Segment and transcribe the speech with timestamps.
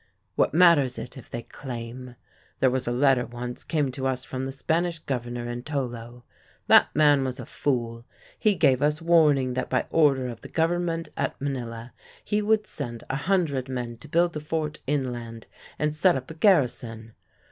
[0.35, 2.15] "'What matters it if they claim?
[2.59, 6.23] There was a letter once came to us from the Spanish Governor in Tolo.
[6.65, 8.05] That man was a fool.
[8.39, 11.93] He gave us warning that by order of the Government at Manila
[12.25, 15.45] he would send a hundred men to build a fort inland
[15.77, 17.13] and set up a garrison.